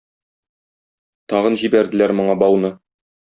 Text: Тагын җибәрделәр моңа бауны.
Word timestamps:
Тагын 1.33 1.59
җибәрделәр 1.65 2.15
моңа 2.21 2.39
бауны. 2.45 2.73